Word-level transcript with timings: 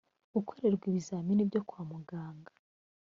gukorerwa 0.33 0.83
ibizami 0.89 1.47
byo 1.49 1.61
kwa 1.67 1.81
muganga 1.89 2.51